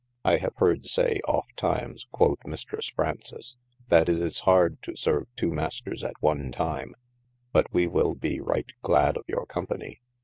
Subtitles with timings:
[0.25, 3.53] I have hearde saye ofte times (quod Mistresse Fraunqi)
[3.89, 6.95] that it is harde to serve two Maysters at one time,
[7.53, 10.01] but we wyll be ryght glad of your company.